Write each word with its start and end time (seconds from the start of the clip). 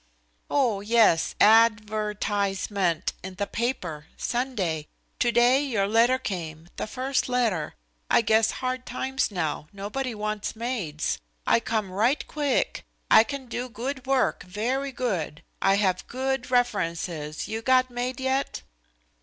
"Oh, 0.49 0.81
yes, 0.83 1.35
ad 1.39 1.81
ver 1.87 2.15
tise 2.15 2.71
ment, 2.71 3.13
in 3.21 3.35
the 3.35 3.45
paper, 3.45 4.07
Sunday. 4.17 4.87
Today 5.19 5.61
your 5.63 5.87
letter 5.87 6.17
came, 6.17 6.69
the 6.77 6.87
first 6.87 7.29
letter. 7.29 7.75
I 8.09 8.21
guess 8.21 8.49
hard 8.65 8.87
times 8.87 9.29
now. 9.29 9.67
Nobody 9.71 10.15
wants 10.15 10.55
maids. 10.55 11.19
I 11.45 11.59
come 11.59 11.91
right 11.91 12.25
queeck. 12.27 12.81
I 13.11 13.23
can 13.23 13.45
do 13.45 13.69
good 13.69 14.07
work, 14.07 14.41
very 14.41 14.91
good. 14.91 15.43
I 15.61 15.75
have 15.75 16.07
good 16.07 16.49
references. 16.49 17.47
You 17.47 17.61
got 17.61 17.91
maid 17.91 18.19
yet?" 18.19 18.63